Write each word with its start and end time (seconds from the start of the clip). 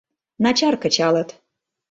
Начар 0.43 0.75
кычалыт. 0.83 1.29